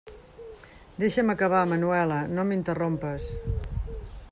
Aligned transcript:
Deixa'm 1.03 1.29
acabar, 1.33 1.61
Manuela; 1.73 2.19
no 2.37 2.47
m'interrompes. 2.53 3.31